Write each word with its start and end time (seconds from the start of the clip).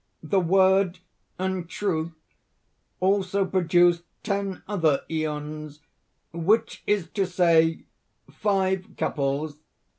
_)"The 0.31 0.39
Word 0.39 0.97
and 1.37 1.69
Truth 1.69 2.13
also 2.99 3.45
produced 3.45 4.01
ten 4.23 4.63
other 4.67 5.03
Æons 5.11 5.81
which 6.33 6.81
is 6.87 7.07
to 7.11 7.27
say, 7.27 7.85
five 8.27 8.97
couples. 8.97 9.59